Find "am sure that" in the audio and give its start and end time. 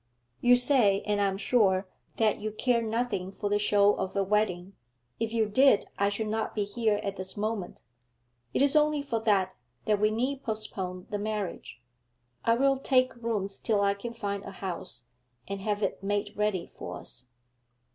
1.27-2.39